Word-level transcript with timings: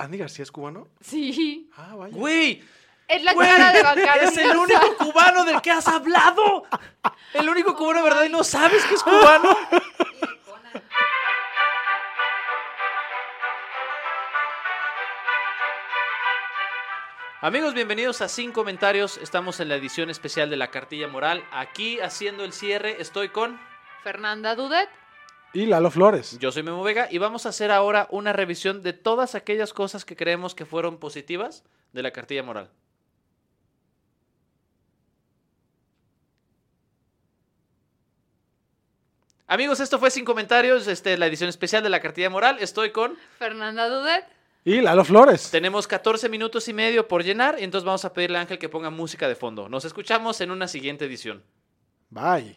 ¿Andy 0.00 0.16
García 0.16 0.44
es 0.44 0.50
cubano? 0.50 0.88
Sí. 1.02 1.68
Ah, 1.76 1.94
vaya. 1.94 2.16
¡Güey! 2.16 2.64
Es 3.06 3.22
la 3.22 3.34
¡Güey! 3.34 3.48
cara 3.48 3.72
de 3.72 3.82
bancar. 3.82 4.18
¡Es 4.24 4.36
el 4.38 4.56
único 4.56 4.96
cubano 4.96 5.44
del 5.44 5.60
que 5.60 5.70
has 5.70 5.86
hablado! 5.88 6.64
El 7.34 7.46
único 7.46 7.76
cubano, 7.76 8.02
¿verdad? 8.02 8.24
Y 8.24 8.30
no 8.30 8.42
sabes 8.42 8.82
que 8.86 8.94
es 8.94 9.02
cubano. 9.02 9.54
Amigos, 17.42 17.74
bienvenidos 17.74 18.22
a 18.22 18.28
Sin 18.28 18.52
Comentarios. 18.52 19.18
Estamos 19.18 19.60
en 19.60 19.68
la 19.68 19.76
edición 19.76 20.08
especial 20.08 20.48
de 20.48 20.56
la 20.56 20.68
Cartilla 20.70 21.08
Moral. 21.08 21.44
Aquí 21.52 22.00
haciendo 22.00 22.44
el 22.44 22.52
cierre 22.54 23.00
estoy 23.00 23.28
con... 23.28 23.60
Fernanda 24.02 24.54
Dudet. 24.54 24.88
Y 25.52 25.66
Lalo 25.66 25.90
Flores. 25.90 26.38
Yo 26.38 26.52
soy 26.52 26.62
Memo 26.62 26.82
Vega 26.82 27.08
y 27.10 27.18
vamos 27.18 27.44
a 27.44 27.48
hacer 27.48 27.72
ahora 27.72 28.06
una 28.10 28.32
revisión 28.32 28.82
de 28.82 28.92
todas 28.92 29.34
aquellas 29.34 29.72
cosas 29.72 30.04
que 30.04 30.14
creemos 30.14 30.54
que 30.54 30.64
fueron 30.64 30.98
positivas 30.98 31.64
de 31.92 32.02
la 32.02 32.12
Cartilla 32.12 32.44
Moral. 32.44 32.70
Amigos, 39.48 39.80
esto 39.80 39.98
fue 39.98 40.12
Sin 40.12 40.24
Comentarios, 40.24 40.86
este, 40.86 41.18
la 41.18 41.26
edición 41.26 41.48
especial 41.48 41.82
de 41.82 41.90
la 41.90 41.98
Cartilla 42.00 42.30
Moral. 42.30 42.58
Estoy 42.60 42.92
con... 42.92 43.16
Fernanda 43.36 43.88
Dudet. 43.88 44.24
Y 44.64 44.80
Lalo 44.80 45.04
Flores. 45.04 45.50
Tenemos 45.50 45.88
14 45.88 46.28
minutos 46.28 46.68
y 46.68 46.72
medio 46.72 47.08
por 47.08 47.24
llenar 47.24 47.56
y 47.58 47.64
entonces 47.64 47.84
vamos 47.84 48.04
a 48.04 48.12
pedirle 48.12 48.38
a 48.38 48.42
Ángel 48.42 48.60
que 48.60 48.68
ponga 48.68 48.90
música 48.90 49.26
de 49.26 49.34
fondo. 49.34 49.68
Nos 49.68 49.84
escuchamos 49.84 50.40
en 50.40 50.52
una 50.52 50.68
siguiente 50.68 51.06
edición. 51.06 51.42
Bye. 52.10 52.56